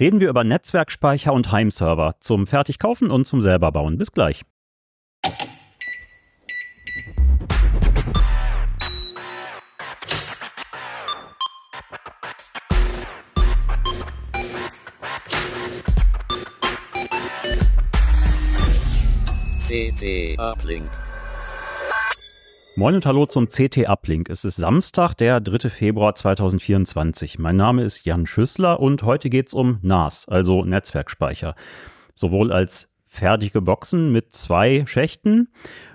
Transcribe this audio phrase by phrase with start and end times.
[0.00, 3.98] reden wir über Netzwerkspeicher und Heimserver zum Fertigkaufen und zum selber bauen.
[3.98, 4.44] Bis gleich.
[19.68, 21.07] CT Uplink.
[22.78, 24.30] Moin und hallo zum CT Uplink.
[24.30, 25.68] Es ist Samstag, der 3.
[25.68, 27.40] Februar 2024.
[27.40, 31.56] Mein Name ist Jan Schüssler und heute geht es um NAS, also Netzwerkspeicher.
[32.14, 35.48] Sowohl als fertige Boxen mit zwei Schächten,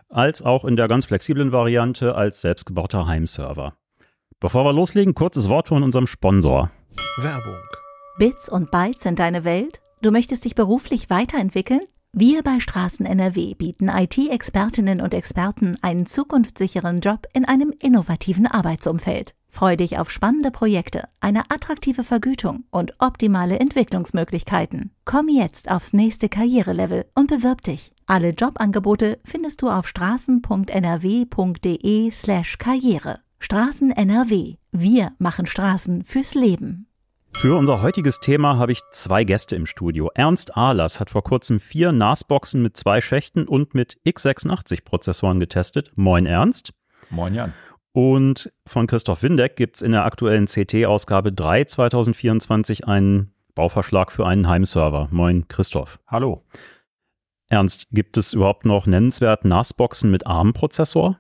[0.10, 3.76] als auch in der ganz flexiblen Variante als selbstgebauter Heimserver.
[4.42, 6.70] Bevor wir loslegen, kurzes Wort von unserem Sponsor.
[7.16, 7.62] Werbung.
[8.20, 9.80] Bits und Bytes sind deine Welt?
[10.02, 11.80] Du möchtest dich beruflich weiterentwickeln?
[12.16, 19.34] Wir bei Straßen NRW bieten IT-Expertinnen und Experten einen zukunftssicheren Job in einem innovativen Arbeitsumfeld.
[19.50, 24.92] Freu dich auf spannende Projekte, eine attraktive Vergütung und optimale Entwicklungsmöglichkeiten.
[25.06, 27.94] Komm jetzt aufs nächste Karrierelevel und bewirb dich.
[28.06, 33.22] Alle Jobangebote findest du auf straßen.nrw.de slash Karriere.
[33.40, 34.58] Straßen NRW.
[34.72, 36.86] Wir machen Straßen fürs Leben.
[37.36, 40.10] Für unser heutiges Thema habe ich zwei Gäste im Studio.
[40.16, 45.92] Ernst Ahlers hat vor kurzem vier NAS-Boxen mit zwei Schächten und mit x86-Prozessoren getestet.
[45.96, 46.74] Moin Ernst.
[47.10, 47.54] Moin Jan.
[47.92, 54.26] Und von Christoph Windeck gibt es in der aktuellen CT-Ausgabe 3 2024 einen Bauverschlag für
[54.26, 55.10] einen Heimserver.
[55.12, 56.00] Moin Christoph.
[56.08, 56.44] Hallo.
[57.50, 61.20] Ernst, gibt es überhaupt noch nennenswert NAS-Boxen mit ARM-Prozessor?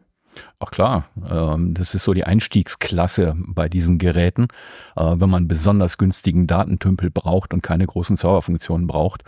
[0.59, 4.47] Ach klar, ähm, das ist so die Einstiegsklasse bei diesen Geräten.
[4.95, 9.23] Äh, wenn man besonders günstigen Datentümpel braucht und keine großen Serverfunktionen braucht.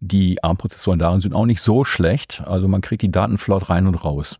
[0.00, 2.42] Die ARM-Prozessoren darin sind auch nicht so schlecht.
[2.46, 4.38] Also man kriegt die Daten flott rein und raus.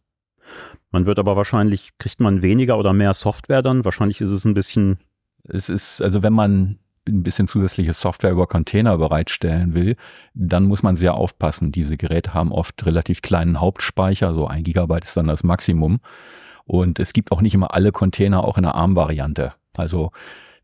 [0.90, 3.84] Man wird aber wahrscheinlich, kriegt man weniger oder mehr Software dann?
[3.84, 4.98] Wahrscheinlich ist es ein bisschen.
[5.48, 9.96] Es ist, also wenn man ein bisschen zusätzliche Software über Container bereitstellen will,
[10.34, 11.72] dann muss man sehr aufpassen.
[11.72, 16.00] Diese Geräte haben oft relativ kleinen Hauptspeicher, so ein Gigabyte ist dann das Maximum.
[16.64, 19.54] Und es gibt auch nicht immer alle Container auch in der ARM-Variante.
[19.76, 20.10] Also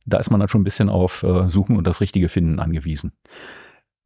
[0.04, 3.12] da ist man dann schon ein bisschen auf äh, Suchen und das Richtige finden angewiesen.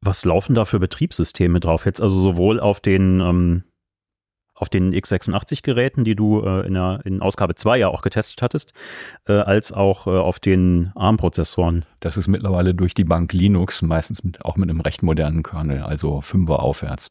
[0.03, 2.03] Was laufen da für Betriebssysteme drauf jetzt?
[2.03, 3.65] Also sowohl auf den ähm,
[4.57, 8.73] auf den x86-Geräten, die du äh, in, der, in Ausgabe 2 ja auch getestet hattest,
[9.29, 11.85] äh, als auch äh, auf den ARM-Prozessoren.
[12.01, 15.83] Das ist mittlerweile durch die Bank Linux, meistens mit, auch mit einem recht modernen Kernel,
[15.83, 17.11] also 5er aufwärts.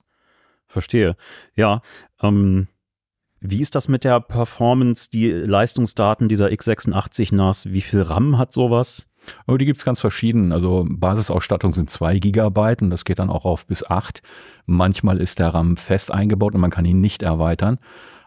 [0.67, 1.15] Verstehe.
[1.55, 1.81] Ja.
[2.21, 2.67] Ähm,
[3.39, 7.71] wie ist das mit der Performance, die Leistungsdaten dieser x86 NAS?
[7.71, 9.07] Wie viel RAM hat sowas?
[9.47, 10.51] Oh, die gibt's ganz verschieden.
[10.51, 14.21] Also Basisausstattung sind zwei Gigabyte und das geht dann auch auf bis acht.
[14.65, 17.79] Manchmal ist der RAM fest eingebaut und man kann ihn nicht erweitern.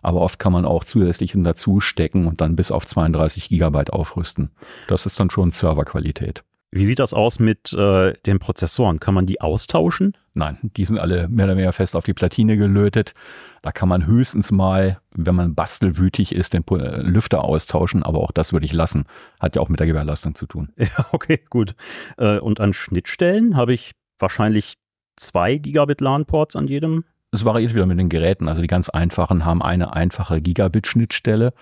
[0.03, 4.51] Aber oft kann man auch zusätzlich dazu stecken und dann bis auf 32 Gigabyte aufrüsten.
[4.87, 6.45] Das ist dann schon Serverqualität.
[6.71, 9.01] Wie sieht das aus mit äh, den Prozessoren?
[9.01, 10.15] Kann man die austauschen?
[10.35, 13.15] Nein, die sind alle mehr oder weniger fest auf die Platine gelötet.
[13.63, 18.33] Da kann man höchstens mal, wenn man bastelwütig ist, den äh, Lüfter austauschen, aber auch
[18.33, 19.07] das würde ich lassen.
[19.41, 20.73] Hat ja auch mit der Gewährleistung zu tun.
[20.79, 21.75] Ja, okay, gut.
[22.19, 24.75] Äh, und an Schnittstellen habe ich wahrscheinlich
[25.17, 27.05] zwei Gigabit LAN-Ports an jedem.
[27.31, 28.49] Es variiert wieder mit den Geräten.
[28.49, 31.53] Also die ganz einfachen haben eine einfache Gigabit-Schnittstelle.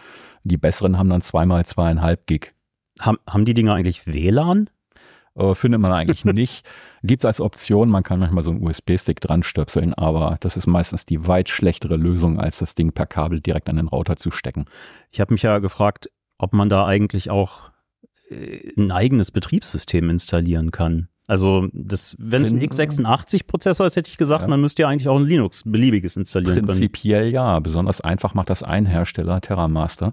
[0.44, 2.54] Die besseren haben dann zweimal zweieinhalb Gig.
[3.00, 4.70] Haben, haben die Dinger eigentlich WLAN?
[5.36, 6.66] Äh, findet man eigentlich nicht.
[7.02, 10.66] Gibt es als Option, man kann manchmal so einen USB-Stick dran stöpseln, aber das ist
[10.66, 14.30] meistens die weit schlechtere Lösung, als das Ding per Kabel direkt an den Router zu
[14.30, 14.64] stecken.
[15.10, 17.70] Ich habe mich ja gefragt, ob man da eigentlich auch
[18.30, 21.08] äh, ein eigenes Betriebssystem installieren kann.
[21.28, 24.48] Also wenn es ein x86-Prozessor ist, hätte ich gesagt, ja.
[24.48, 27.34] dann müsst ihr eigentlich auch ein Linux beliebiges installieren Prinzipiell können.
[27.34, 27.58] ja.
[27.58, 30.12] Besonders einfach macht das ein Hersteller, TerraMaster.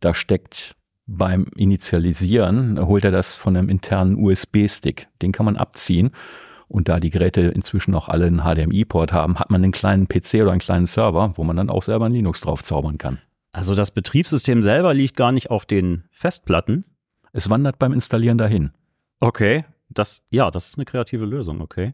[0.00, 0.76] Da steckt
[1.10, 5.08] beim Initialisieren holt er das von einem internen USB-Stick.
[5.22, 6.10] Den kann man abziehen.
[6.68, 10.34] Und da die Geräte inzwischen auch alle einen HDMI-Port haben, hat man einen kleinen PC
[10.34, 13.18] oder einen kleinen Server, wo man dann auch selber ein Linux drauf zaubern kann.
[13.50, 16.84] Also das Betriebssystem selber liegt gar nicht auf den Festplatten.
[17.32, 18.70] Es wandert beim Installieren dahin.
[19.18, 21.92] Okay, das, ja, das ist eine kreative Lösung, okay.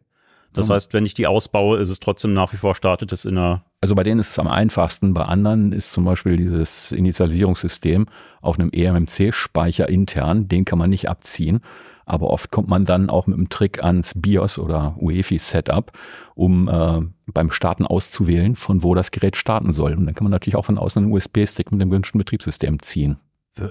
[0.56, 3.36] Das heißt, wenn ich die ausbaue, ist es trotzdem nach wie vor startet es in
[3.36, 3.62] einer.
[3.80, 5.12] Also bei denen ist es am einfachsten.
[5.12, 8.06] Bei anderen ist zum Beispiel dieses Initialisierungssystem
[8.40, 10.48] auf einem eMMC-Speicher intern.
[10.48, 11.60] Den kann man nicht abziehen.
[12.06, 15.90] Aber oft kommt man dann auch mit einem Trick ans BIOS oder UEFI-Setup,
[16.34, 19.92] um äh, beim Starten auszuwählen, von wo das Gerät starten soll.
[19.94, 23.18] Und dann kann man natürlich auch von außen einen USB-Stick mit dem gewünschten Betriebssystem ziehen.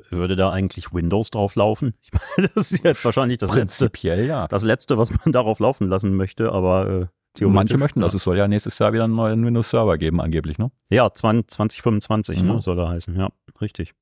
[0.09, 1.93] Würde da eigentlich Windows drauf laufen?
[2.01, 4.47] Ich meine, das ist jetzt wahrscheinlich das Prinzipiell, letzte, ja.
[4.47, 7.07] das letzte, was man darauf laufen lassen möchte, aber äh,
[7.41, 8.13] Manche möchten das.
[8.13, 10.71] Es soll ja nächstes Jahr wieder einen neuen Windows-Server geben, angeblich, ne?
[10.89, 12.47] Ja, 20, 2025 mhm.
[12.47, 13.13] ne, soll er heißen.
[13.15, 13.29] Ja,
[13.59, 13.93] richtig.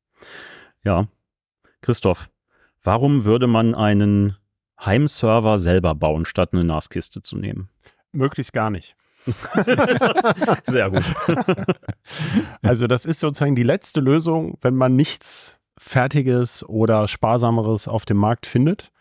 [0.84, 1.08] Ja.
[1.82, 2.30] Christoph,
[2.84, 4.38] warum würde man einen
[4.80, 7.70] Heimserver selber bauen, statt eine NAS-Kiste zu nehmen?
[8.12, 8.96] Möglichst gar nicht.
[10.66, 11.04] Sehr gut.
[12.62, 18.18] Also das ist sozusagen die letzte Lösung, wenn man nichts Fertiges oder Sparsameres auf dem
[18.18, 18.92] Markt findet.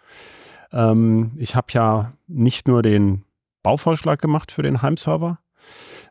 [0.73, 3.25] Ähm, ich habe ja nicht nur den
[3.63, 5.39] Bauvorschlag gemacht für den Heimserver,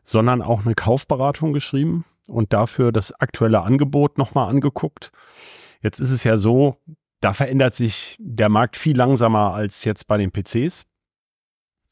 [0.04, 5.12] sondern auch eine Kaufberatung geschrieben und dafür das aktuelle Angebot nochmal angeguckt.
[5.82, 6.76] Jetzt ist es ja so,
[7.20, 10.86] da verändert sich der Markt viel langsamer als jetzt bei den PCs.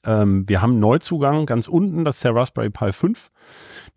[0.05, 3.31] Ähm, wir haben Neuzugang ganz unten, das ist der Raspberry Pi 5.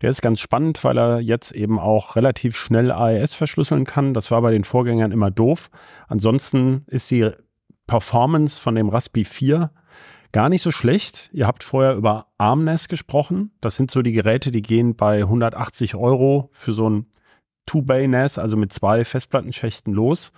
[0.02, 4.14] Der ist ganz spannend, weil er jetzt eben auch relativ schnell AES verschlüsseln kann.
[4.14, 5.70] Das war bei den Vorgängern immer doof.
[6.08, 7.30] Ansonsten ist die
[7.86, 9.70] Performance von dem Raspberry 4
[10.32, 11.30] gar nicht so schlecht.
[11.32, 13.52] Ihr habt vorher über ARMNES gesprochen.
[13.60, 17.06] Das sind so die Geräte, die gehen bei 180 Euro für so ein
[17.66, 20.32] Two-Bay-NAS, also mit zwei Festplattenschächten los.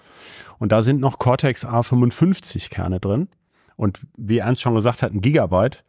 [0.59, 3.29] Und da sind noch Cortex A55 Kerne drin.
[3.77, 5.85] Und wie Ernst schon gesagt hat, ein Gigabyte.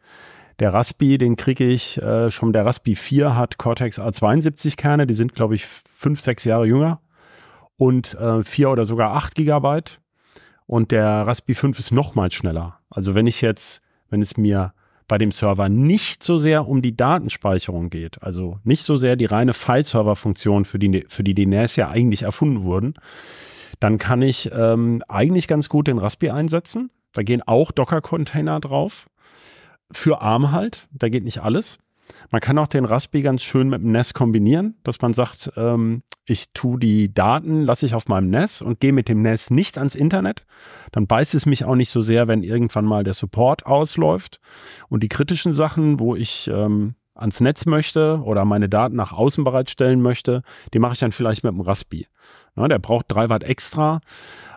[0.58, 5.14] Der Raspi, den kriege ich äh, schon, der Raspi 4 hat Cortex A72 Kerne, die
[5.14, 7.00] sind, glaube ich, fünf, sechs Jahre jünger.
[7.76, 10.00] Und äh, vier oder sogar acht Gigabyte.
[10.66, 12.80] Und der Raspi 5 ist nochmal schneller.
[12.90, 14.74] Also wenn ich jetzt, wenn es mir
[15.08, 19.24] bei dem Server nicht so sehr um die Datenspeicherung geht, also nicht so sehr die
[19.24, 22.94] reine File-Server-Funktion, für die, für die die NAS ja eigentlich erfunden wurden,
[23.80, 26.90] dann kann ich ähm, eigentlich ganz gut den Raspi einsetzen.
[27.12, 29.08] Da gehen auch Docker-Container drauf.
[29.90, 31.78] Für ARM halt, da geht nicht alles.
[32.30, 36.02] Man kann auch den Raspi ganz schön mit dem NAS kombinieren, dass man sagt, ähm,
[36.24, 39.78] ich tue die Daten, lasse ich auf meinem NAS und gehe mit dem NAS nicht
[39.78, 40.44] ans Internet.
[40.92, 44.40] Dann beißt es mich auch nicht so sehr, wenn irgendwann mal der Support ausläuft.
[44.88, 49.44] Und die kritischen Sachen, wo ich ähm, ans Netz möchte oder meine Daten nach außen
[49.44, 52.06] bereitstellen möchte, die mache ich dann vielleicht mit dem Raspi.
[52.56, 54.00] Ja, der braucht drei Watt extra.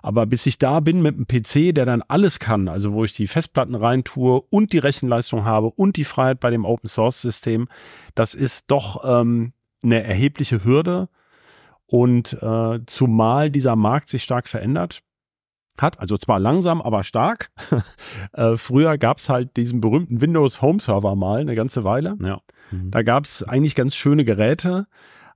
[0.01, 3.13] Aber bis ich da bin mit einem PC, der dann alles kann, also wo ich
[3.13, 7.67] die Festplatten reintue und die Rechenleistung habe und die Freiheit bei dem Open Source System,
[8.15, 9.53] das ist doch ähm,
[9.83, 11.09] eine erhebliche Hürde.
[11.85, 15.03] Und äh, zumal dieser Markt sich stark verändert
[15.77, 17.51] hat, also zwar langsam, aber stark.
[18.33, 22.17] äh, früher gab es halt diesen berühmten Windows Home Server mal eine ganze Weile.
[22.21, 22.41] Ja.
[22.71, 22.91] Mhm.
[22.91, 24.87] Da gab es eigentlich ganz schöne Geräte,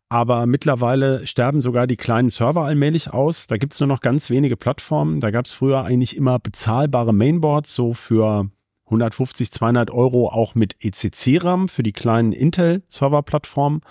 [0.09, 3.47] aber mittlerweile sterben sogar die kleinen Server allmählich aus.
[3.47, 5.19] Da gibt es nur noch ganz wenige Plattformen.
[5.19, 8.49] Da gab es früher eigentlich immer bezahlbare Mainboards, so für
[8.85, 13.81] 150, 200 Euro auch mit ECC-RAM für die kleinen Intel-Server-Plattformen.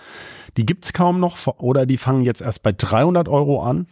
[0.56, 3.88] Die gibt es kaum noch oder die fangen jetzt erst bei 300 Euro an.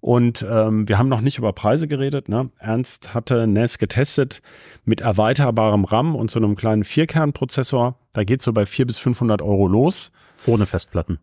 [0.00, 2.28] Und ähm, wir haben noch nicht über Preise geredet.
[2.28, 2.50] Ne?
[2.58, 4.40] Ernst hatte NAS getestet
[4.84, 7.96] mit erweiterbarem RAM und so einem kleinen Vierkernprozessor.
[8.12, 10.10] Da geht es so bei 400 bis 500 Euro los.
[10.46, 11.20] Ohne Festplatten.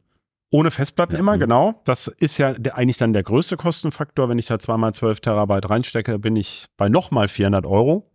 [0.50, 1.38] Ohne Festplatten ja, immer, mh.
[1.40, 1.82] genau.
[1.84, 4.30] Das ist ja der, eigentlich dann der größte Kostenfaktor.
[4.30, 8.10] Wenn ich da zweimal 12 Terabyte reinstecke, bin ich bei nochmal 400 Euro.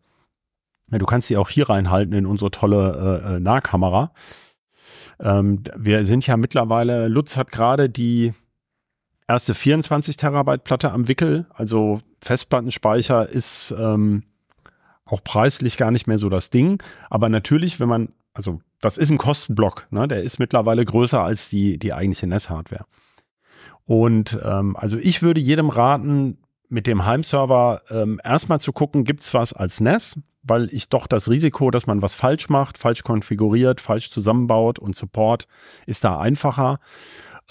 [0.91, 4.13] Ja, du kannst sie auch hier reinhalten in unsere tolle äh, äh, Nahkamera.
[5.21, 8.33] Ähm, wir sind ja mittlerweile, Lutz hat gerade die
[9.29, 11.47] erste 24 Terabyte Platte am Wickel.
[11.55, 14.25] Also Festplattenspeicher ist ähm,
[15.05, 16.83] auch preislich gar nicht mehr so das Ding.
[17.11, 20.07] Aber natürlich, wenn man, also das ist ein Kostenblock, ne?
[20.07, 22.85] der ist mittlerweile größer als die, die eigentliche NES-Hardware.
[23.87, 26.39] Und ähm, also ich würde jedem raten,
[26.69, 31.29] mit dem Heimserver ähm, erstmal zu gucken, gibt's was als NES, weil ich doch das
[31.29, 35.47] Risiko, dass man was falsch macht, falsch konfiguriert, falsch zusammenbaut und Support
[35.87, 36.81] ist da einfacher.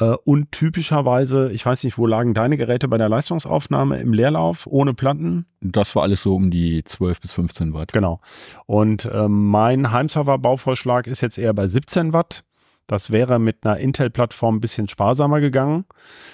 [0.01, 4.67] Äh, und typischerweise, ich weiß nicht, wo lagen deine Geräte bei der Leistungsaufnahme im Leerlauf
[4.67, 5.46] ohne Platten?
[5.62, 7.93] Das war alles so um die 12 bis 15 Watt.
[7.93, 8.20] Genau.
[8.65, 12.43] Und äh, mein Heimserver-Bauvorschlag ist jetzt eher bei 17 Watt.
[12.88, 15.86] Das wäre mit einer Intel-Plattform ein bisschen sparsamer gegangen.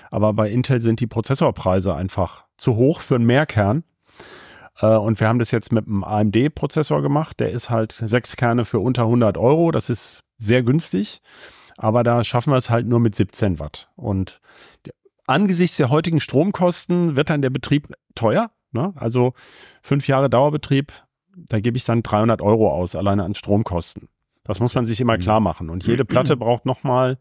[0.09, 3.83] Aber bei Intel sind die Prozessorpreise einfach zu hoch für einen Mehrkern.
[4.79, 7.41] Äh, und wir haben das jetzt mit einem AMD-Prozessor gemacht.
[7.41, 9.71] Der ist halt sechs Kerne für unter 100 Euro.
[9.71, 11.21] Das ist sehr günstig.
[11.77, 13.89] Aber da schaffen wir es halt nur mit 17 Watt.
[13.95, 14.41] Und
[15.27, 18.51] angesichts der heutigen Stromkosten wird dann der Betrieb teuer.
[18.71, 18.93] Ne?
[18.95, 19.33] Also
[19.81, 20.91] fünf Jahre Dauerbetrieb,
[21.35, 24.09] da gebe ich dann 300 Euro aus, alleine an Stromkosten.
[24.43, 25.21] Das muss man sich immer mhm.
[25.21, 25.69] klar machen.
[25.69, 27.19] Und jede Platte braucht nochmal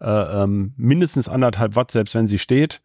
[0.00, 2.80] äh, ähm, mindestens anderthalb Watt, selbst wenn sie steht.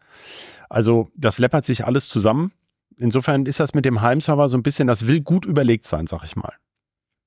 [0.70, 2.52] Also das läppert sich alles zusammen.
[2.98, 6.24] Insofern ist das mit dem Heimserver so ein bisschen, das will gut überlegt sein, sag
[6.24, 6.54] ich mal.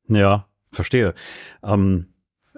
[0.08, 1.14] Ja, verstehe.
[1.62, 2.13] Ähm,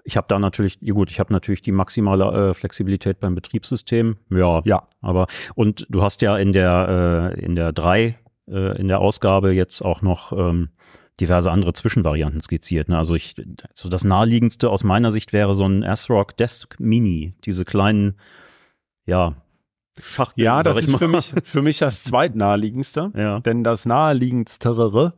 [0.06, 4.16] ich habe da natürlich, ja gut, ich habe natürlich die maximale äh, Flexibilität beim Betriebssystem.
[4.30, 4.88] Ja, ja.
[5.00, 8.16] Aber und du hast ja in der äh, in der drei
[8.48, 10.70] äh, in der Ausgabe jetzt auch noch ähm,
[11.20, 12.88] diverse andere Zwischenvarianten skizziert.
[12.88, 12.96] Ne?
[12.96, 13.34] Also ich,
[13.74, 18.16] so das naheliegendste aus meiner Sicht wäre so ein ASRock Desk Mini, diese kleinen,
[19.06, 19.34] ja,
[19.98, 20.44] Schachtel.
[20.44, 20.98] Ja, das ist mal.
[20.98, 23.12] für mich, für mich das zweitnaheliegendste.
[23.16, 23.40] Ja.
[23.40, 25.14] Denn das naheliegendstere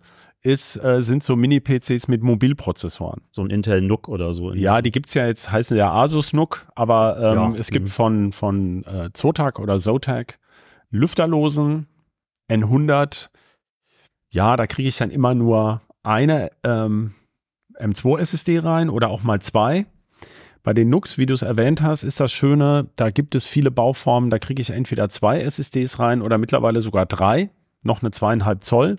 [0.49, 3.21] ist, äh, sind so Mini-PCs mit Mobilprozessoren.
[3.31, 4.55] So ein Intel NUC oder so.
[4.55, 7.91] Ja, die gibt's ja jetzt, heißen ja Asus NUC, aber ähm, Ja, es gibt mhm.
[7.91, 10.39] von, von äh, Zotac oder Zotac
[10.91, 11.87] lüfterlosen
[12.51, 13.29] N100.
[14.31, 17.13] Ja, da kriege ich dann immer nur eine ähm,
[17.79, 19.85] M2 SSD rein oder auch mal zwei.
[20.63, 23.71] Bei den NUCs, wie du es erwähnt hast, ist das Schöne, da gibt es viele
[23.71, 27.51] Bauformen, da kriege ich entweder zwei SSDs rein oder mittlerweile sogar drei,
[27.83, 28.97] noch eine zweieinhalb Zoll.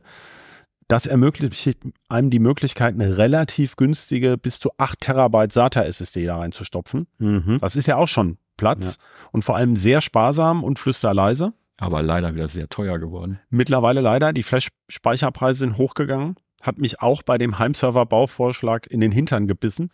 [0.89, 1.77] Das ermöglicht
[2.09, 7.05] einem die Möglichkeit, eine relativ günstige bis zu 8 Terabyte SATA SSD da reinzustopfen.
[7.19, 7.59] Mhm.
[7.61, 8.97] Das ist ja auch schon Platz
[9.31, 11.53] und vor allem sehr sparsam und flüsterleise.
[11.77, 13.39] Aber leider wieder sehr teuer geworden.
[13.51, 16.35] Mittlerweile leider, die Flash-Speicherpreise sind hochgegangen.
[16.63, 19.91] Hat mich auch bei dem Heimserver-Bauvorschlag in den Hintern gebissen,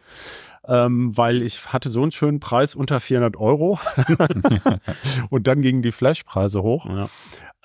[0.65, 3.79] ähm, weil ich hatte so einen schönen Preis unter 400 Euro
[5.29, 6.87] und dann gingen die Flash-Preise hoch.
[6.87, 7.09] Ja.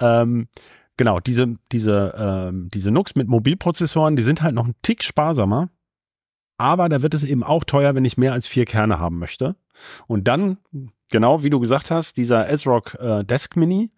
[0.01, 0.49] Ähm,
[1.00, 5.71] genau, diese, diese, ähm, diese NUCs mit Mobilprozessoren, die sind halt noch ein Tick sparsamer.
[6.59, 9.57] Aber da wird es eben auch teuer, wenn ich mehr als vier Kerne haben möchte.
[10.09, 10.59] Und dann,
[11.11, 13.90] genau wie du gesagt hast, dieser ASRock äh, Desk Mini,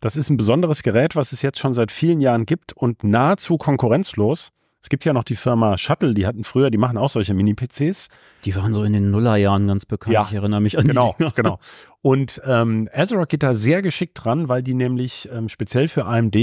[0.00, 3.58] das ist ein besonderes Gerät, was es jetzt schon seit vielen Jahren gibt und nahezu
[3.58, 4.50] konkurrenzlos.
[4.82, 8.08] Es gibt ja noch die Firma Shuttle, die hatten früher, die machen auch solche Mini-PCs.
[8.44, 10.14] Die waren so in den Nullerjahren ganz bekannt.
[10.14, 10.26] Ja.
[10.28, 11.32] Ich erinnere mich an Genau, die Dinger.
[11.36, 11.58] genau.
[12.00, 16.36] Und ähm, ASRock geht da sehr geschickt dran, weil die nämlich ähm, speziell für AMD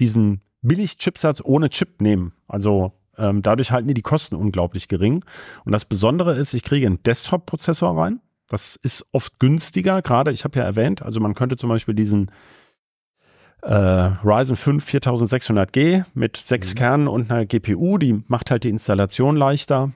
[0.00, 2.32] diesen Billig-Chipsatz ohne Chip nehmen.
[2.48, 5.24] Also ähm, dadurch halten die die Kosten unglaublich gering.
[5.64, 8.20] Und das Besondere ist, ich kriege einen Desktop-Prozessor rein.
[8.48, 12.30] Das ist oft günstiger, gerade ich habe ja erwähnt, also man könnte zum Beispiel diesen
[13.64, 13.74] äh,
[14.24, 16.78] Ryzen 5 4600G mit sechs Mhm.
[16.78, 19.92] Kernen und einer GPU, die macht halt die Installation leichter.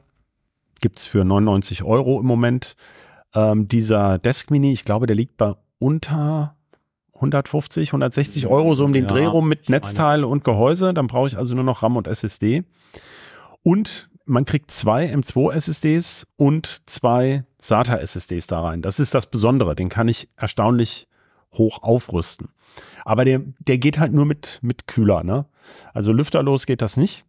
[0.81, 2.77] Gibt's für 99 Euro im Moment.
[3.35, 6.57] Ähm, dieser Desk Mini, ich glaube, der liegt bei unter
[7.15, 10.95] 150, 160 Euro so um den Ja, Dreh rum mit Netzteil und Gehäuse.
[10.95, 12.65] Dann brauche ich also nur noch RAM und SSD.
[13.63, 18.83] Und man kriegt zwei M2 SSDs und zwei SATA SSDs da rein.
[18.83, 19.75] Das ist das Besondere.
[19.75, 21.09] Den kann ich erstaunlich
[21.53, 22.49] hoch aufrüsten.
[23.05, 25.47] Aber der, der geht halt nur mit, mit Kühler, ne?
[25.95, 27.25] Also lüfterlos geht das nicht.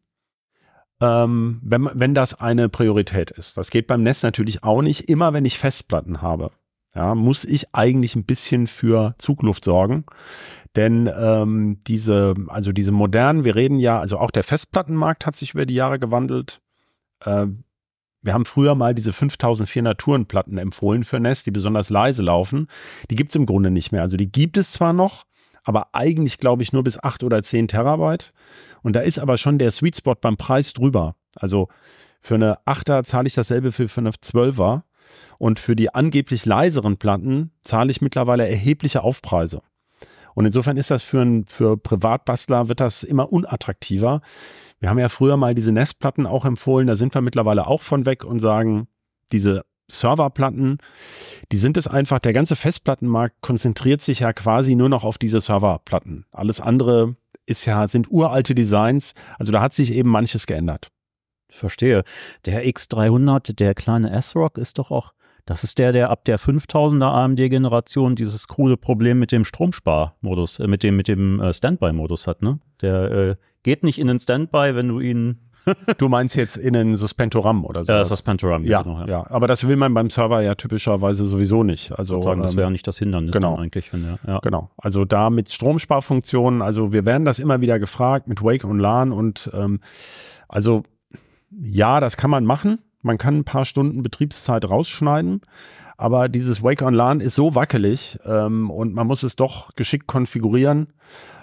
[1.01, 3.57] Ähm, wenn, wenn das eine Priorität ist.
[3.57, 5.09] Das geht beim Nest natürlich auch nicht.
[5.09, 6.51] Immer wenn ich Festplatten habe,
[6.93, 10.05] ja, muss ich eigentlich ein bisschen für Zugluft sorgen.
[10.75, 15.53] Denn ähm, diese, also diese modernen, wir reden ja, also auch der Festplattenmarkt hat sich
[15.53, 16.61] über die Jahre gewandelt.
[17.21, 17.47] Äh,
[18.21, 22.67] wir haben früher mal diese 5400 Tourenplatten empfohlen für Nest, die besonders leise laufen.
[23.09, 24.01] Die gibt's im Grunde nicht mehr.
[24.01, 25.25] Also die gibt es zwar noch,
[25.63, 28.33] aber eigentlich glaube ich nur bis 8 oder 10 Terabyte.
[28.81, 31.15] Und da ist aber schon der Sweet Spot beim Preis drüber.
[31.35, 31.69] Also
[32.21, 34.81] für eine 8er zahle ich dasselbe für, für eine 12er.
[35.37, 39.61] Und für die angeblich leiseren Platten zahle ich mittlerweile erhebliche Aufpreise.
[40.39, 44.21] Und insofern ist das für, ein, für Privatbastler wird das immer unattraktiver.
[44.79, 48.05] Wir haben ja früher mal diese Nestplatten auch empfohlen, da sind wir mittlerweile auch von
[48.05, 48.87] weg und sagen,
[49.33, 50.77] diese Serverplatten,
[51.51, 55.41] die sind es einfach, der ganze Festplattenmarkt konzentriert sich ja quasi nur noch auf diese
[55.41, 56.25] Serverplatten.
[56.31, 60.87] Alles andere ist ja, sind uralte Designs, also da hat sich eben manches geändert.
[61.49, 62.05] Ich verstehe.
[62.45, 65.11] Der X300, der kleine S-Rock ist doch auch,
[65.45, 70.67] das ist der, der ab der 5000er AMD-Generation dieses krude Problem mit dem Stromsparmodus, äh,
[70.67, 72.59] mit dem, mit dem äh, Standby-Modus hat, ne?
[72.81, 75.49] Der äh, geht nicht in den Standby, wenn du ihn,
[75.97, 77.91] Du meinst jetzt in ein Suspentoram oder so?
[77.91, 80.55] äh, das ist das Pantoram, ja, genau, ja, aber das will man beim Server ja
[80.55, 81.91] typischerweise sowieso nicht.
[81.97, 83.55] Also Sagen, das ähm, wäre ja nicht das Hindernis genau.
[83.55, 84.39] dann eigentlich, wenn der, ja.
[84.39, 88.79] Genau, also da mit Stromsparfunktionen, also wir werden das immer wieder gefragt mit Wake und
[88.79, 89.79] LAN und ähm,
[90.47, 90.83] also
[91.51, 92.79] ja, das kann man machen.
[93.01, 95.41] Man kann ein paar Stunden Betriebszeit rausschneiden,
[95.97, 100.07] aber dieses Wake on LAN ist so wackelig ähm, und man muss es doch geschickt
[100.07, 100.87] konfigurieren,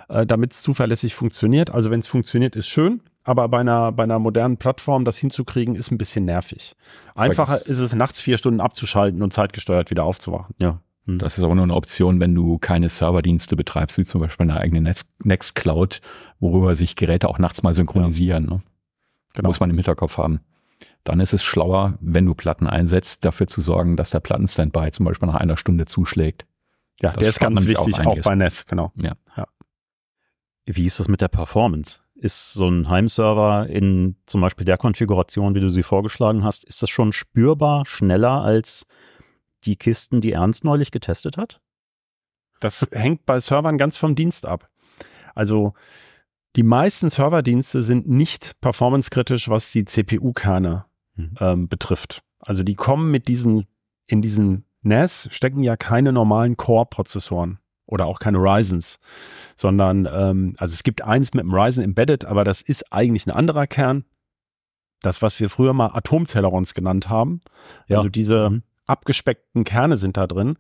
[0.09, 1.71] äh, damit es zuverlässig funktioniert.
[1.71, 5.75] Also wenn es funktioniert, ist schön, aber bei einer, bei einer modernen Plattform das hinzukriegen,
[5.75, 6.77] ist ein bisschen nervig.
[7.15, 10.55] Einfacher ist es, nachts vier Stunden abzuschalten und zeitgesteuert wieder aufzuwachen.
[10.59, 10.81] ja.
[11.07, 11.21] Hm.
[11.21, 14.61] Das ist aber nur eine Option, wenn du keine Serverdienste betreibst, wie zum Beispiel eine
[14.61, 16.01] eigene Nextcloud,
[16.41, 18.47] worüber sich Geräte auch nachts mal synchronisieren.
[18.47, 18.63] Ne?
[19.35, 19.49] Genau.
[19.49, 20.41] Muss man im Hinterkopf haben.
[21.05, 25.07] Dann ist es schlauer, wenn du Platten einsetzt, dafür zu sorgen, dass der Plattenstandby zum
[25.07, 26.47] Beispiel nach einer Stunde zuschlägt.
[27.01, 28.25] Ja, Das der ist ganz auch wichtig, auch, einiges.
[28.25, 28.93] bei NES, genau.
[30.67, 32.01] Wie ist das mit der Performance?
[32.15, 36.83] Ist so ein Heimserver in zum Beispiel der Konfiguration, wie du sie vorgeschlagen hast, ist
[36.83, 38.87] das schon spürbar schneller als
[39.65, 41.61] die Kisten, die Ernst neulich getestet hat?
[42.59, 44.69] Das hängt bei Servern ganz vom Dienst ab.
[45.35, 45.75] Also
[46.57, 50.85] die meisten Serverdienste sind nicht performancekritisch, was die CPU-Kerne
[51.17, 51.35] Mhm.
[51.41, 52.23] ähm, betrifft.
[52.41, 53.67] Also die kommen mit diesen,
[54.07, 57.59] in diesen NAS stecken ja keine normalen Core-Prozessoren.
[57.89, 58.99] oder auch keine Ryzens,
[59.55, 63.31] sondern ähm, also es gibt eins mit dem Ryzen embedded, aber das ist eigentlich ein
[63.31, 64.05] anderer Kern.
[65.03, 67.43] Das, was wir früher mal Atomcellerons genannt haben.
[67.87, 67.99] Ja.
[67.99, 68.63] Also diese Mhm.
[68.87, 70.59] abgespeckten Kerne sind da drin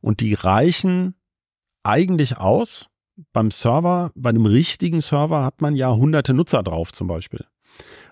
[0.00, 1.14] und die reichen
[1.84, 2.88] eigentlich aus.
[3.32, 7.44] Beim Server, bei einem richtigen Server hat man ja hunderte Nutzer drauf zum Beispiel.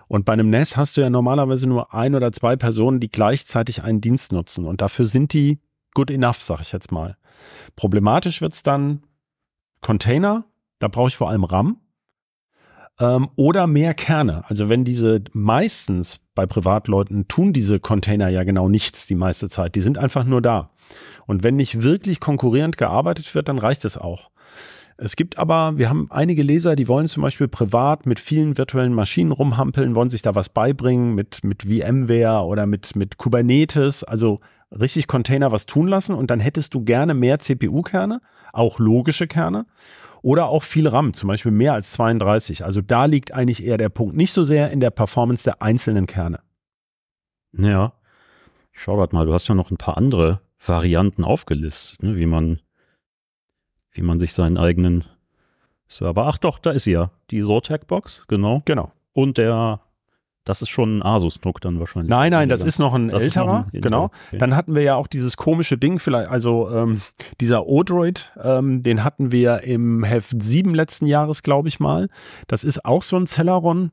[0.07, 3.83] Und bei einem NAS hast du ja normalerweise nur ein oder zwei Personen, die gleichzeitig
[3.83, 4.65] einen Dienst nutzen.
[4.65, 5.59] Und dafür sind die
[5.93, 7.17] good enough, sag ich jetzt mal.
[7.75, 9.03] Problematisch wird's dann
[9.81, 10.45] Container,
[10.79, 11.77] da brauche ich vor allem RAM.
[12.99, 14.43] Ähm, oder mehr Kerne.
[14.47, 19.75] Also wenn diese meistens bei Privatleuten tun diese Container ja genau nichts die meiste Zeit.
[19.75, 20.71] Die sind einfach nur da.
[21.25, 24.29] Und wenn nicht wirklich konkurrierend gearbeitet wird, dann reicht es auch.
[24.97, 28.93] Es gibt aber, wir haben einige Leser, die wollen zum Beispiel privat mit vielen virtuellen
[28.93, 34.39] Maschinen rumhampeln, wollen sich da was beibringen mit, mit VMware oder mit, mit Kubernetes, also
[34.71, 38.21] richtig Container was tun lassen und dann hättest du gerne mehr CPU-Kerne,
[38.51, 39.65] auch logische Kerne
[40.21, 42.63] oder auch viel RAM, zum Beispiel mehr als 32.
[42.63, 46.07] Also da liegt eigentlich eher der Punkt, nicht so sehr in der Performance der einzelnen
[46.07, 46.39] Kerne.
[47.51, 47.93] Ja.
[48.71, 52.25] Ich schau grad mal, du hast ja noch ein paar andere Varianten aufgelistet, ne, wie
[52.25, 52.59] man,
[53.93, 55.05] wie man sich seinen eigenen
[55.87, 56.25] Server.
[56.27, 57.11] Ach doch, da ist sie ja.
[57.31, 58.61] Die Zotac-Box, genau.
[58.65, 58.91] Genau.
[59.13, 59.81] Und der,
[60.43, 62.09] das ist schon ein Asus-Nook dann wahrscheinlich.
[62.09, 64.05] Nein, nein, das ist noch ein Das älterer, noch ein genau.
[64.05, 64.37] okay.
[64.39, 67.01] Dann hatten wir ja auch dieses komische Ding, vielleicht, also ähm,
[67.39, 72.09] dieser Odroid, ähm, den hatten wir im Heft 7 letzten Jahres, glaube ich mal.
[72.47, 73.91] Das ist auch so ein Celeron.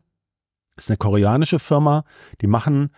[0.76, 2.04] Das ist eine koreanische Firma.
[2.40, 2.90] Die machen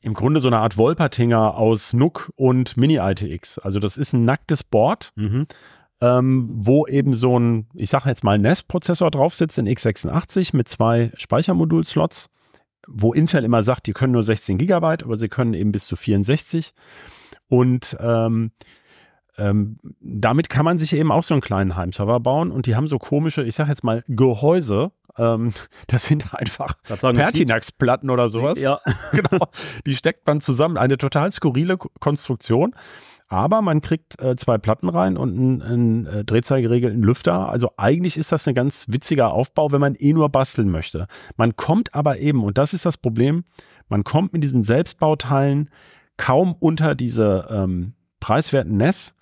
[0.00, 3.58] im Grunde so eine Art Wolpertinger aus NUC und Mini-ITX.
[3.58, 5.46] Also das ist ein nacktes Board, Mhm.
[6.00, 10.68] Ähm, wo eben so ein, ich sage jetzt mal, NES-Prozessor drauf sitzt in x86 mit
[10.68, 12.28] zwei Speichermodul-Slots,
[12.88, 15.96] wo Intel immer sagt, die können nur 16 Gigabyte, aber sie können eben bis zu
[15.96, 16.72] 64.
[17.48, 18.52] Und ähm,
[19.38, 22.86] ähm, damit kann man sich eben auch so einen kleinen Heimserver bauen und die haben
[22.86, 24.92] so komische, ich sage jetzt mal, Gehäuse.
[25.18, 25.52] Ähm,
[25.88, 28.80] das sind einfach sieht- Pertinax-Platten oder sowas Ja.
[29.12, 29.48] genau.
[29.86, 30.76] Die steckt man zusammen.
[30.78, 32.74] Eine total skurrile Ko- Konstruktion.
[33.28, 37.48] Aber man kriegt äh, zwei Platten rein und einen, einen äh, drehzahlgeregelten Lüfter.
[37.48, 41.08] Also eigentlich ist das ein ganz witziger Aufbau, wenn man eh nur basteln möchte.
[41.36, 43.44] Man kommt aber eben, und das ist das Problem,
[43.88, 45.70] man kommt mit diesen Selbstbauteilen
[46.16, 49.14] kaum unter diese ähm, preiswerten NES.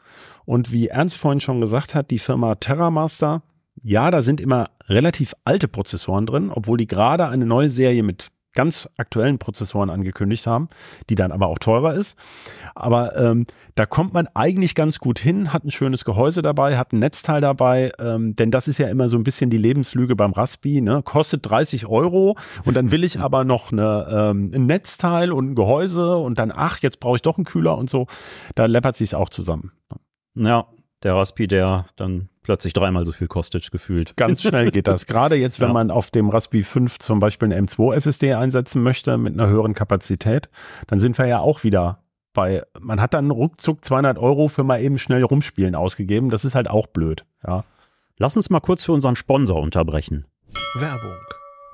[0.44, 3.42] Und wie Ernst vorhin schon gesagt hat, die Firma TerraMaster,
[3.82, 8.28] ja, da sind immer relativ alte Prozessoren drin, obwohl die gerade eine neue Serie mit
[8.54, 10.68] ganz aktuellen Prozessoren angekündigt haben,
[11.10, 12.18] die dann aber auch teurer ist.
[12.74, 16.92] Aber ähm, da kommt man eigentlich ganz gut hin, hat ein schönes Gehäuse dabei, hat
[16.92, 20.32] ein Netzteil dabei, ähm, denn das ist ja immer so ein bisschen die Lebenslüge beim
[20.32, 21.02] Raspi, ne?
[21.02, 25.54] kostet 30 Euro und dann will ich aber noch eine, ähm, ein Netzteil und ein
[25.54, 28.06] Gehäuse und dann, ach, jetzt brauche ich doch einen Kühler und so.
[28.54, 29.72] Da läppert sich's auch zusammen.
[30.34, 30.66] Ja,
[31.02, 34.16] der Raspi, der dann plötzlich dreimal so viel kostet, gefühlt.
[34.16, 35.06] Ganz schnell geht das.
[35.08, 35.74] Gerade jetzt, wenn Ja.
[35.74, 39.74] man auf dem Raspberry 5 zum Beispiel eine M2 SSD einsetzen möchte mit einer höheren
[39.74, 40.48] Kapazität,
[40.86, 41.98] dann sind wir ja auch wieder
[42.32, 46.30] bei, man hat dann ruckzuck 200 Euro für mal eben schnell rumspielen ausgegeben.
[46.30, 47.24] Das ist halt auch blöd.
[47.46, 47.64] Ja.
[48.18, 50.24] Lass uns mal kurz für unseren Sponsor unterbrechen.
[50.74, 51.14] Werbung.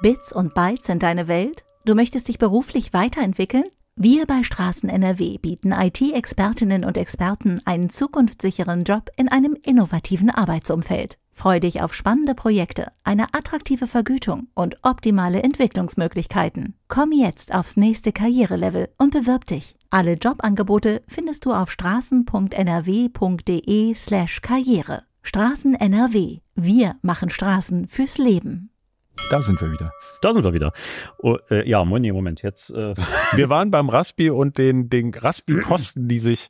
[0.02, 1.64] Bits und Bytes sind deine Welt?
[1.84, 3.64] Du möchtest dich beruflich weiterentwickeln?
[3.96, 11.18] Wir bei Straßen NRW bieten IT-Expertinnen und Experten einen zukunftssicheren Job in einem innovativen Arbeitsumfeld.
[11.32, 16.74] Freu dich auf spannende Projekte, eine attraktive Vergütung und optimale Entwicklungsmöglichkeiten.
[16.88, 19.76] Komm jetzt aufs nächste Karrierelevel und bewirb dich.
[19.90, 25.04] Alle Jobangebote findest du auf straßen.nrw.de slash karriere.
[25.22, 26.40] Straßen NRW.
[26.54, 28.69] Wir machen Straßen fürs Leben.
[29.28, 29.92] Da sind wir wieder.
[30.22, 30.72] Da sind wir wieder.
[31.18, 32.70] Oh, äh, ja, Moment, nee, Moment, jetzt.
[32.70, 32.94] Äh,
[33.32, 36.48] Wir waren beim Raspi und den, den Raspi-Kosten, die sich,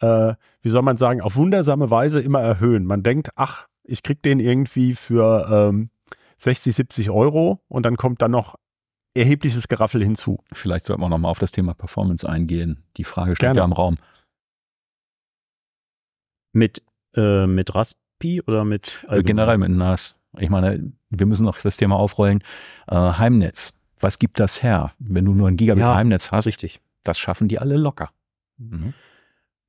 [0.00, 2.84] äh, wie soll man sagen, auf wundersame Weise immer erhöhen.
[2.84, 5.90] Man denkt, ach, ich krieg den irgendwie für ähm,
[6.36, 8.56] 60, 70 Euro und dann kommt dann noch
[9.14, 10.38] erhebliches Geraffel hinzu.
[10.52, 12.84] Vielleicht sollten wir noch mal auf das Thema Performance eingehen.
[12.96, 13.60] Die Frage steht Gerne.
[13.60, 13.96] ja im Raum.
[16.52, 16.82] mit,
[17.14, 19.04] äh, mit Raspi oder mit.
[19.08, 20.16] Äh, generell mit NAS.
[20.38, 22.42] Ich meine, wir müssen noch das Thema aufrollen.
[22.88, 23.72] Äh, Heimnetz.
[23.98, 24.92] Was gibt das her?
[24.98, 26.80] Wenn du nur ein Gigabit Ja, Heimnetz hast, Richtig.
[27.04, 28.10] das schaffen die alle locker.
[28.56, 28.94] Mhm.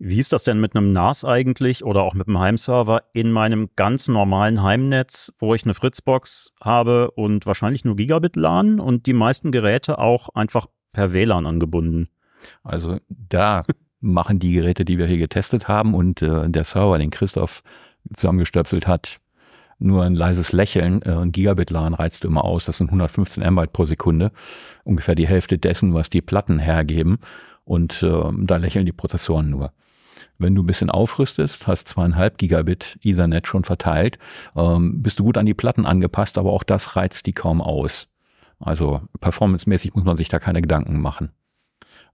[0.03, 3.69] Wie ist das denn mit einem NAS eigentlich oder auch mit einem Heimserver in meinem
[3.75, 9.13] ganz normalen Heimnetz, wo ich eine Fritzbox habe und wahrscheinlich nur Gigabit LAN und die
[9.13, 12.09] meisten Geräte auch einfach per WLAN angebunden?
[12.63, 13.63] Also da
[13.99, 17.61] machen die Geräte, die wir hier getestet haben und äh, der Server, den Christoph
[18.11, 19.19] zusammengestöpselt hat,
[19.81, 21.01] nur ein leises Lächeln.
[21.01, 22.65] Äh, ein Gigabit LAN reizt immer aus.
[22.65, 24.31] Das sind 115 Mbit pro Sekunde.
[24.83, 27.19] Ungefähr die Hälfte dessen, was die Platten hergeben.
[27.65, 29.71] Und äh, da lächeln die Prozessoren nur.
[30.37, 34.17] Wenn du ein bisschen aufrüstest, hast zweieinhalb Gigabit Ethernet schon verteilt,
[34.55, 38.07] ähm, bist du gut an die Platten angepasst, aber auch das reizt die kaum aus.
[38.59, 41.31] Also performancemäßig muss man sich da keine Gedanken machen.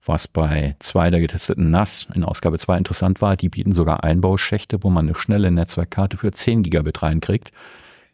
[0.06, 4.84] Was bei zwei der getesteten NAS in Ausgabe 2 interessant war, die bieten sogar Einbauschächte,
[4.84, 7.52] wo man eine schnelle Netzwerkkarte für 10 Gigabit reinkriegt.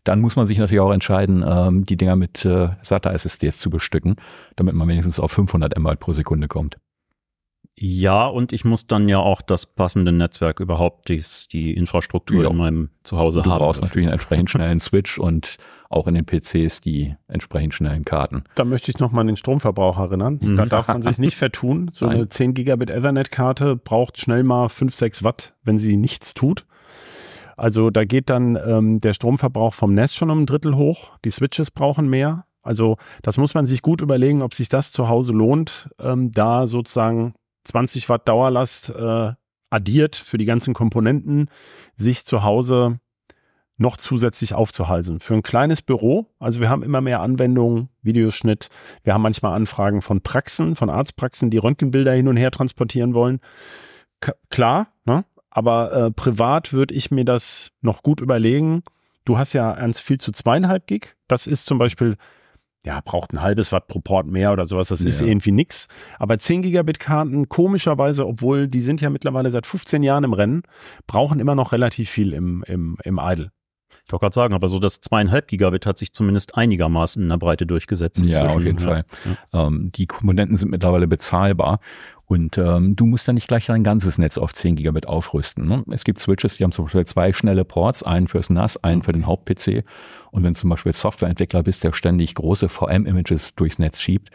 [0.03, 4.15] Dann muss man sich natürlich auch entscheiden, ähm, die Dinger mit äh, SATA-SSDs zu bestücken,
[4.55, 6.77] damit man wenigstens auf 500 MB pro Sekunde kommt.
[7.75, 12.49] Ja, und ich muss dann ja auch das passende Netzwerk überhaupt, dies, die Infrastruktur Ja.
[12.49, 13.59] in meinem Zuhause Du haben.
[13.59, 13.89] brauchst dafür.
[13.89, 15.57] natürlich einen entsprechend schnellen Switch und
[15.93, 18.43] auch in den PCs die entsprechend schnellen Karten.
[18.55, 20.39] Da möchte ich nochmal an den Stromverbrauch erinnern.
[20.41, 20.57] Mhm.
[20.57, 21.91] Da darf man sich nicht vertun.
[21.93, 22.29] So eine Nein.
[22.29, 26.65] 10 Gigabit Ethernet-Karte braucht schnell mal 5, 6 Watt, wenn sie nichts tut.
[27.55, 31.11] Also da geht dann ähm, der Stromverbrauch vom Netz schon um ein Drittel hoch.
[31.23, 32.45] Die Switches brauchen mehr.
[32.63, 36.65] Also das muss man sich gut überlegen, ob sich das zu Hause lohnt, ähm, da
[36.65, 37.33] sozusagen
[37.65, 39.33] 20 Watt Dauerlast äh,
[39.69, 41.49] addiert für die ganzen Komponenten,
[41.95, 42.99] sich zu Hause
[43.77, 45.19] noch zusätzlich aufzuhalsen.
[45.19, 48.69] Für ein kleines Büro, also wir haben immer mehr Anwendungen, Videoschnitt,
[49.03, 53.39] wir haben manchmal Anfragen von Praxen, von Arztpraxen, die Röntgenbilder hin und her transportieren wollen.
[54.21, 55.25] K klar, ne?
[55.49, 58.83] aber äh, privat würde ich mir das noch gut überlegen.
[59.25, 61.15] Du hast ja eins viel zu zweieinhalb Gig.
[61.27, 62.17] Das ist zum Beispiel,
[62.85, 64.89] ja, braucht ein halbes Watt pro Port mehr oder sowas.
[64.89, 65.27] Das ist Ja.
[65.27, 65.87] irgendwie nix.
[66.19, 70.63] Aber 10 Gigabit Karten, komischerweise, obwohl die sind ja mittlerweile seit 15 Jahren im Rennen,
[71.07, 73.51] brauchen immer noch relativ viel im, im, im Idle.
[74.05, 77.37] Ich wollte gerade sagen, aber so das zweieinhalb Gigabit hat sich zumindest einigermaßen in der
[77.37, 78.21] Breite durchgesetzt.
[78.21, 78.47] Ja, inzwischen.
[78.57, 78.85] auf jeden Ja.
[78.85, 79.05] Fall.
[79.53, 81.79] Ähm, die Komponenten sind mittlerweile bezahlbar
[82.25, 85.67] und ähm, du musst dann nicht gleich dein ganzes Netz auf 10 Gigabit aufrüsten.
[85.67, 85.83] Ne?
[85.91, 89.11] Es gibt Switches, die haben zum Beispiel zwei schnelle Ports, einen fürs NAS, einen für
[89.13, 89.83] den Haupt-PC.
[90.31, 94.29] Und wenn du zum Beispiel Softwareentwickler bist, der ständig große VM-Images durchs Netz schiebt,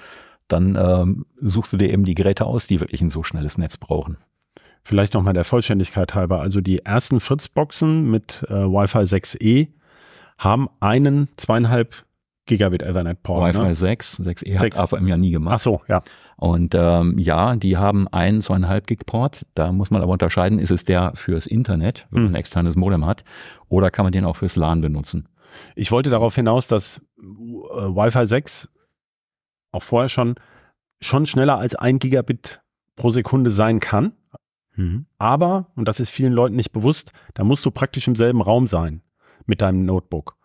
[0.49, 3.77] dann ähm, suchst du dir eben die Geräte aus, die wirklich ein so schnelles Netz
[3.77, 4.16] brauchen.
[4.85, 6.41] Vielleicht nochmal der Vollständigkeit halber.
[6.41, 9.69] Also die ersten Fritz-Boxen mit äh, Wi-Fi 6E
[10.38, 12.05] haben einen zweieinhalb
[12.47, 13.55] Gigabit Ethernet-Port.
[13.55, 13.75] Wi-Fi Ne?
[13.75, 14.79] 6, 6E Sechs.
[14.79, 15.57] hat AVM ja nie gemacht.
[15.57, 16.03] Ach so, ja.
[16.37, 19.45] Und ähm, ja, die haben einen zweieinhalb Gig Port.
[19.55, 22.35] Da muss man aber unterscheiden, ist es der fürs Internet, wenn man Hm.
[22.35, 23.25] ein externes Modem hat,
[23.69, 25.29] oder kann man den auch fürs LAN benutzen?
[25.75, 28.71] Ich wollte darauf hinaus, dass äh, Wi-Fi 6
[29.73, 30.37] auch vorher schon,
[31.03, 32.62] schon schneller als ein Gigabit
[32.97, 34.12] pro Sekunde sein kann.
[34.79, 35.07] Mhm.
[35.19, 38.67] Aber, und das ist vielen Leuten nicht bewusst, da musst du praktisch im selben Raum
[38.67, 39.03] sein
[39.45, 40.37] mit deinem Notebook.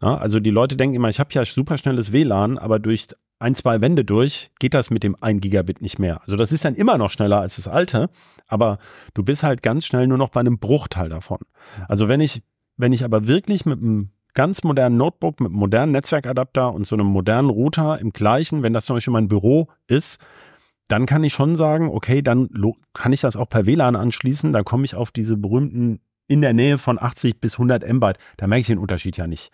[0.00, 3.08] Ja, also die Leute denken immer, ich habe ja super schnelles WLAN, aber durch
[3.40, 6.20] ein, zwei Wände durch geht das mit dem 1 Gigabit nicht mehr.
[6.22, 8.10] Also das ist dann immer noch schneller als das alte,
[8.46, 8.78] aber
[9.14, 11.38] du bist halt ganz schnell nur noch bei einem Bruchteil davon.
[11.88, 12.42] Also wenn ich,
[12.76, 16.94] wenn ich aber wirklich mit einem ganz modernen Notebook, mit einem modernen Netzwerkadapter und so
[16.94, 20.20] einem modernen Router im gleichen, wenn das zum Beispiel mein Büro ist,
[20.90, 22.48] dann kann ich schon sagen, okay, dann
[22.94, 26.52] kann ich das auch per WLAN anschließen, dann komme ich auf diese berühmten in der
[26.52, 29.50] Nähe von 80 bis 100 Mbit, da merke ich den Unterschied ja nicht.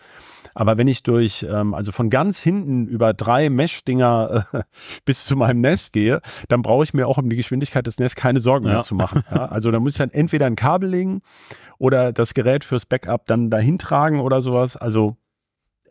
[0.54, 4.62] Aber wenn ich durch, ähm, also von ganz hinten über drei Mesh-Dinger äh,
[5.06, 8.14] bis zu meinem Nest gehe, dann brauche ich mir auch um die Geschwindigkeit des Nests
[8.14, 8.72] keine Sorgen Ja.
[8.74, 9.22] mehr zu machen.
[9.30, 9.46] Ja?
[9.46, 11.22] Also da muss ich dann entweder ein Kabel legen
[11.78, 14.76] oder das Gerät fürs Backup dann dahin tragen oder sowas.
[14.76, 15.16] Also,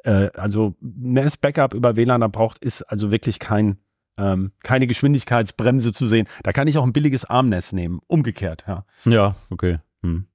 [0.04, 3.78] äh, also NAS-Backup über WLAN, da braucht, ist also wirklich kein,
[4.18, 6.28] ähm, keine Geschwindigkeitsbremse zu sehen.
[6.44, 8.00] Da kann ich auch ein billiges ARM-NAS nehmen.
[8.08, 8.86] Umgekehrt, ja.
[9.06, 9.80] Ja, okay.
[10.02, 10.28] Hm.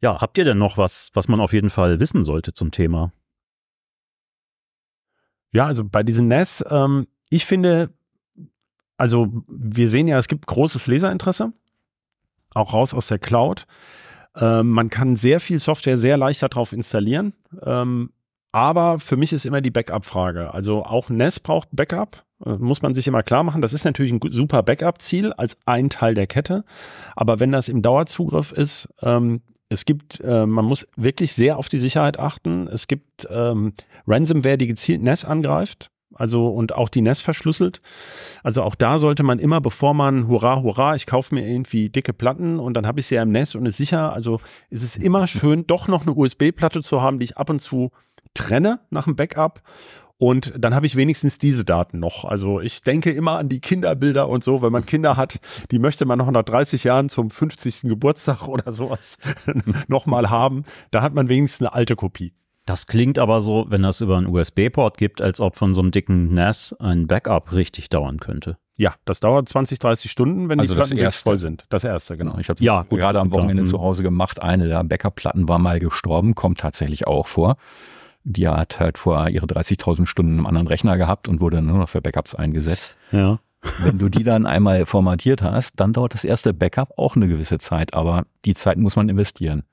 [0.00, 3.12] Ja, habt ihr denn noch was, was man auf jeden Fall wissen sollte zum Thema?
[5.50, 7.90] Ja, also bei diesen NAS, ähm, ich finde,
[8.96, 11.52] also wir sehen ja, es gibt großes Leserinteresse,
[12.54, 13.66] auch raus aus der Cloud.
[14.36, 17.34] Ähm, man kann sehr viel Software sehr leicht darauf installieren.
[17.62, 18.10] Ähm,
[18.54, 20.54] aber für mich ist immer die Backup-Frage.
[20.54, 23.60] Also auch NAS braucht Backup, äh, muss man sich immer klar machen.
[23.60, 26.64] Das ist natürlich ein super Backup-Ziel als ein Teil der Kette.
[27.16, 31.68] Aber wenn das im Dauerzugriff ist, ähm, es gibt, äh, man muss wirklich sehr auf
[31.68, 32.68] die Sicherheit achten.
[32.68, 33.72] Es gibt ähm,
[34.06, 35.90] Ransomware, die gezielt NAS angreift.
[36.14, 37.80] Also und auch die NAS verschlüsselt.
[38.44, 42.12] Also auch da sollte man immer, bevor man, hurra, hurra, ich kaufe mir irgendwie dicke
[42.12, 44.12] Platten und dann habe ich sie ja im NAS und ist sicher.
[44.12, 44.38] Also
[44.70, 47.90] ist es immer schön, doch noch eine USB-Platte zu haben, die ich ab und zu
[48.34, 49.62] trenne nach dem Backup.
[50.16, 52.24] Und dann habe ich wenigstens diese Daten noch.
[52.24, 55.40] Also ich denke immer an die Kinderbilder und so, wenn man Kinder hat,
[55.72, 57.82] die möchte man noch nach 30 Jahren zum 50.
[57.82, 59.18] Geburtstag oder sowas
[59.88, 60.64] nochmal haben.
[60.92, 62.32] Da hat man wenigstens eine alte Kopie.
[62.64, 65.90] Das klingt aber so, wenn das über einen USB-Port gibt, als ob von so einem
[65.90, 68.56] dicken NAS ein Backup richtig dauern könnte.
[68.76, 71.24] Ja, das dauert 20, 30 Stunden, wenn Also die Platten erste.
[71.24, 71.66] voll sind.
[71.68, 72.38] Das erste, genau.
[72.38, 73.40] Ich habe Ja, gut, gerade am klar.
[73.42, 73.66] Wochenende Mhm.
[73.66, 74.40] zu Hause gemacht.
[74.42, 77.56] Eine der Backup-Platten war mal gestorben, kommt tatsächlich auch vor.
[78.24, 81.88] Die hat halt vor ihre 30.000 Stunden einen anderen Rechner gehabt und wurde nur noch
[81.88, 82.96] für Backups eingesetzt.
[83.12, 83.38] Ja.
[83.80, 87.58] Wenn du die dann einmal formatiert hast, dann dauert das erste Backup auch eine gewisse
[87.58, 89.64] Zeit, aber die Zeit muss man investieren.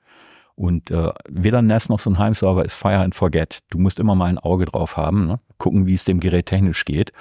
[0.54, 3.60] Und äh, weder NAS noch so ein Heimserver ist Fire and Forget.
[3.70, 5.40] Du musst immer mal ein Auge drauf haben, ne?
[5.58, 7.12] gucken, wie es dem Gerät technisch geht,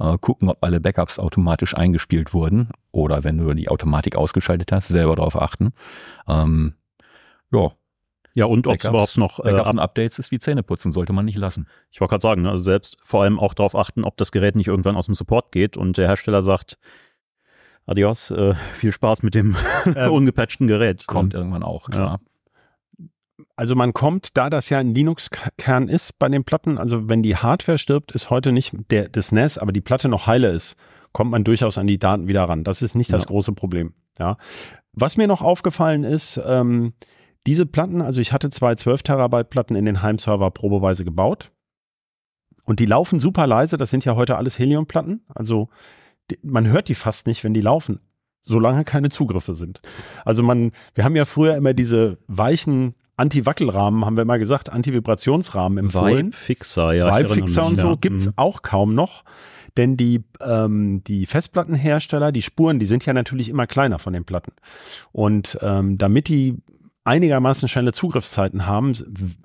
[0.00, 4.88] äh, gucken, ob alle Backups automatisch eingespielt wurden oder wenn du die Automatik ausgeschaltet hast,
[4.88, 5.72] selber darauf achten.
[6.26, 6.74] Ähm,
[7.52, 7.72] ja,
[8.38, 11.24] Ja, und ob es überhaupt noch äh, und Updates ist wie Zähne putzen, sollte man
[11.24, 11.66] nicht lassen.
[11.90, 14.68] Ich wollte gerade sagen, also selbst vor allem auch darauf achten, ob das Gerät nicht
[14.68, 16.78] irgendwann aus dem Support geht und der Hersteller sagt,
[17.84, 19.56] adios, äh, viel Spaß mit dem
[19.96, 21.08] Ähm, ungepatchten Gerät.
[21.08, 22.20] Kommt irgendwann auch, klar.
[23.56, 27.34] Also man kommt, da das ja ein Linux-Kern ist bei den Platten, also wenn die
[27.34, 30.76] Hardware stirbt, ist heute nicht der, das NAS, aber die Platte noch heile ist,
[31.10, 32.62] kommt man durchaus an die Daten wieder ran.
[32.62, 33.26] Das ist nicht das Ja.
[33.30, 33.94] große Problem.
[34.20, 34.36] Ja.
[34.92, 36.92] Was mir noch aufgefallen ist, ähm,
[37.48, 41.50] diese Platten, also ich hatte zwei 12 Terabyte Platten in den Heimserver probeweise gebaut
[42.64, 43.78] und die laufen super leise.
[43.78, 45.22] Das sind ja heute alles Helium-Platten.
[45.34, 45.70] Also
[46.30, 48.00] die, man hört die fast nicht, wenn die laufen,
[48.42, 49.80] solange keine Zugriffe sind.
[50.26, 55.78] Also man, wir haben ja früher immer diese weichen Anti-Wackelrahmen, haben wir mal gesagt, Anti-Vibrationsrahmen
[55.78, 56.26] empfohlen.
[56.26, 57.16] Vibe-Fixer, ja.
[57.16, 57.96] Vibe-Fixer und so ja.
[57.98, 58.32] gibt's Mhm.
[58.36, 59.24] auch kaum noch.
[59.78, 64.24] Denn die, ähm, die Festplattenhersteller, die Spuren, die sind ja natürlich immer kleiner von den
[64.24, 64.52] Platten.
[65.12, 66.58] Und ähm, damit die
[67.08, 68.94] einigermaßen schnelle Zugriffszeiten haben,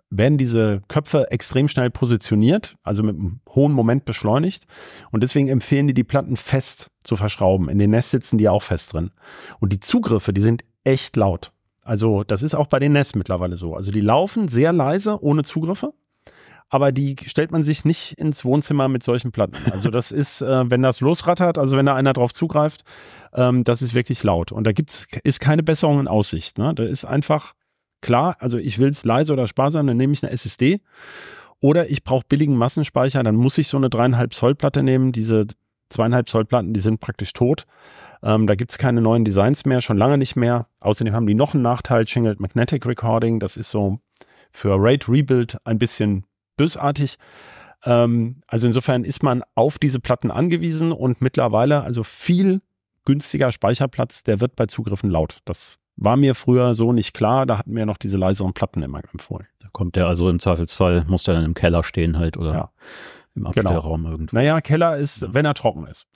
[0.10, 4.68] werden diese Köpfe extrem schnell positioniert, also mit einem hohen Moment beschleunigt.
[5.12, 7.70] Und deswegen empfehlen die, die Platten fest zu verschrauben.
[7.70, 9.12] In den Nest sitzen die auch fest drin.
[9.62, 11.54] Und die Zugriffe, die sind echt laut.
[11.82, 13.76] Also das ist auch bei den Nest mittlerweile so.
[13.76, 15.94] Also die laufen sehr leise, ohne Zugriffe
[16.74, 19.58] aber die stellt man sich nicht ins Wohnzimmer mit solchen Platten.
[19.72, 22.84] Also das ist, äh, wenn das losrattert, also wenn da einer drauf zugreift,
[23.34, 24.52] ähm, das ist wirklich laut.
[24.52, 26.58] Und da gibt's ist keine Besserung in Aussicht.
[26.58, 26.74] Ne?
[26.74, 27.54] Da ist einfach
[28.02, 30.82] klar, also ich will es leise oder sparsam, dann nehme ich eine SSD.
[31.60, 35.12] Oder ich brauche billigen Massenspeicher, dann muss ich so eine dreieinhalb Zoll Platte nehmen.
[35.12, 35.46] Diese
[35.90, 37.68] zweieinhalb Zoll Platten, die sind praktisch tot.
[38.24, 40.68] Ähm, da gibt's keine neuen Designs mehr, schon lange nicht mehr.
[40.80, 43.40] Außerdem haben die noch einen Nachteil, Shingled Magnetic Recording.
[43.40, 44.00] Das ist so
[44.52, 46.26] für RAID Rebuild ein bisschen
[46.64, 47.18] bösartig.
[47.86, 52.62] Ähm, also insofern ist man auf diese Platten angewiesen und mittlerweile also viel
[53.06, 55.42] günstiger Speicherplatz, der wird bei Zugriffen laut.
[55.46, 57.46] Das war mir früher so nicht klar.
[57.46, 59.48] Da hatten wir noch diese leiseren Platten immer empfohlen.
[59.60, 62.72] Da kommt der also im Zweifelsfall, muss der dann im Keller stehen halt oder Ja.
[63.36, 64.36] im Abstellraum irgendwo.
[64.36, 66.08] Naja, Keller ist, wenn er trocken ist.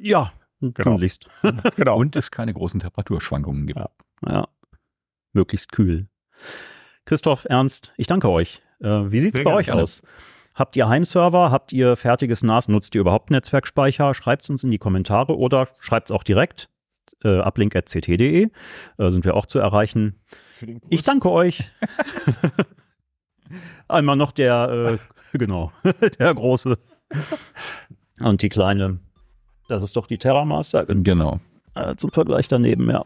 [0.00, 0.92] Ja, Genau.
[0.92, 1.26] tunlichst.
[1.76, 1.96] Genau.
[1.98, 3.80] Und es keine großen Temperaturschwankungen gibt.
[3.80, 3.90] Ja.
[4.26, 4.48] Ja,
[5.32, 6.06] möglichst kühl.
[7.04, 8.62] Christoph, Ernst, ich danke euch.
[8.82, 9.82] Äh, wie sieht's Sehr bei gerne, euch gerne.
[9.82, 10.02] aus?
[10.54, 11.50] Habt ihr Heimserver?
[11.50, 12.68] Habt ihr fertiges NAS?
[12.68, 14.12] Nutzt ihr überhaupt Netzwerkspeicher?
[14.12, 16.68] Schreibt es uns in die Kommentare oder schreibt es auch direkt.
[17.24, 18.48] Äh, uplink.ct.de
[18.98, 20.20] äh, sind wir auch zu erreichen.
[20.90, 21.70] Ich danke euch.
[23.88, 24.98] Einmal noch der,
[25.32, 25.72] äh, genau,
[26.18, 26.78] der große.
[28.18, 28.98] Und die kleine.
[29.68, 30.86] Das ist doch die TerraMaster.
[30.86, 31.40] Genau.
[31.74, 33.04] Äh, zum Vergleich daneben, ja.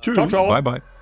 [0.00, 0.14] Tschüss.
[0.14, 0.48] Ciao, ciao.
[0.48, 0.93] Bye, bye.